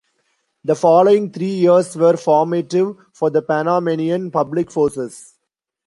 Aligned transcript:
The 0.63 0.73
following 0.75 1.31
three 1.31 1.53
years 1.57 1.95
were 1.95 2.17
formative 2.17 2.95
for 3.13 3.29
the 3.29 3.43
Panamanian 3.43 4.31
Public 4.31 4.71
Forces. 4.71 5.35